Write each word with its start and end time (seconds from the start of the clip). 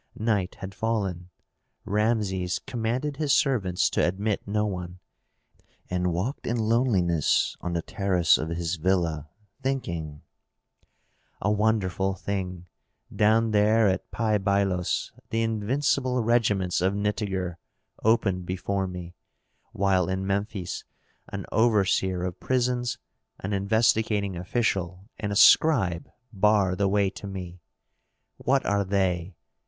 Night 0.17 0.55
had 0.55 0.73
fallen. 0.73 1.29
Rameses 1.85 2.57
commanded 2.57 3.17
his 3.17 3.31
servants 3.33 3.87
to 3.91 4.03
admit 4.03 4.47
no 4.47 4.65
one, 4.65 4.97
and 5.91 6.11
walked 6.11 6.47
in 6.47 6.57
loneliness 6.57 7.55
on 7.61 7.73
the 7.73 7.83
terrace 7.83 8.39
of 8.39 8.49
his 8.49 8.77
villa, 8.77 9.29
thinking, 9.61 10.23
"A 11.39 11.51
wonderful 11.51 12.15
thing! 12.15 12.65
Down 13.15 13.51
there 13.51 13.87
at 13.87 14.09
Pi 14.09 14.39
Bailos 14.39 15.11
the 15.29 15.43
invincible 15.43 16.23
regiments 16.23 16.81
of 16.81 16.95
Nitager 16.95 17.57
opened 18.03 18.47
before 18.47 18.87
me, 18.87 19.13
while 19.71 20.09
in 20.09 20.25
Memphis 20.25 20.83
an 21.27 21.45
overseer 21.51 22.23
of 22.23 22.39
prisons, 22.39 22.97
an 23.41 23.53
investigating 23.53 24.35
official, 24.35 25.05
and 25.19 25.31
a 25.31 25.35
scribe 25.35 26.09
bar 26.33 26.75
the 26.75 26.87
way 26.87 27.11
to 27.11 27.27
me. 27.27 27.59
What 28.37 28.65
are 28.65 28.83
they? 28.83 29.35